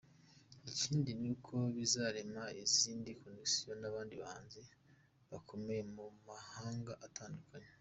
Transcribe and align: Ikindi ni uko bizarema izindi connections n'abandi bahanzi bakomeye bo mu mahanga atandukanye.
Ikindi 0.71 1.11
ni 1.21 1.29
uko 1.33 1.53
bizarema 1.75 2.43
izindi 2.63 3.09
connections 3.21 3.79
n'abandi 3.81 4.13
bahanzi 4.21 4.61
bakomeye 5.31 5.81
bo 5.83 5.91
mu 6.13 6.19
mahanga 6.29 6.93
atandukanye. 7.07 7.69